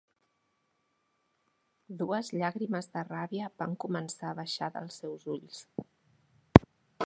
[1.99, 5.63] Dues llàgrimes de ràbia van començar a baixar dels seus ulls.